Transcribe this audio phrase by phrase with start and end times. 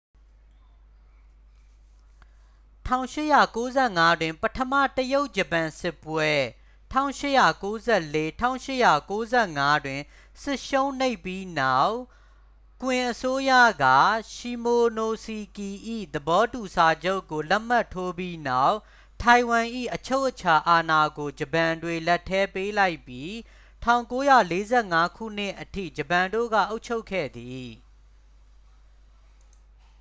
[2.91, 3.67] ၁၈၉
[3.97, 6.31] ၅ တွင် ပထမ တရုတ်-ဂျပန်စစ်ပွဲ
[6.91, 7.71] ၁၈၉
[8.15, 8.91] ၄-၁၈၉
[9.31, 10.01] ၅ တွင်
[10.41, 11.95] စစ်ရှုံးနိမ့်ပြီးနောက်
[12.83, 13.51] ကွင်အစိုးရ
[13.83, 13.85] က
[14.33, 15.69] ရှီမိုနိုစီကီ၏
[16.13, 18.77] သဘောတူစာချုပ်ကို လက်မှတ်ထိုးပြီးနောက်
[19.21, 23.31] ထိုင်ဝမ်၏ အချုပ်အချာအာဏာကို ဂျပန်တွေ လက်ထဲ ပေးလိုက်ပြီး
[23.83, 24.19] ၁၉
[24.53, 27.69] ၄၅ ခုနှစ်အထိ ဂျပန်တို့က အုပ်ချုပ်ခဲ့သည်။